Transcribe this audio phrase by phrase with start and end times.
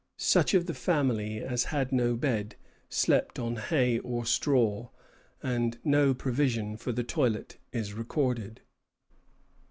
[0.17, 2.55] Such of the family as had no bed
[2.89, 4.89] slept on hay or straw,
[5.43, 8.61] and no provision for the toilet is recorded.